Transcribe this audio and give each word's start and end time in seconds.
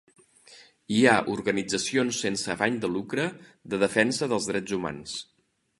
Hi 0.95 1.01
ha 1.09 1.13
organitzacions 1.33 2.23
sense 2.25 2.49
afany 2.55 2.81
de 2.87 2.93
lucre 2.97 3.29
de 3.75 3.83
defensa 3.87 4.31
dels 4.35 4.53
drets 4.55 4.77
humans. 4.79 5.19